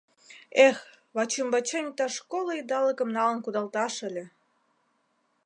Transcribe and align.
Эх, 0.67 0.77
вачӱмбачем 1.15 1.85
иктаж 1.89 2.13
коло 2.31 2.51
идалыкым 2.61 3.09
налын 3.17 3.39
кудалташ 3.41 3.93
ыле! 4.09 4.25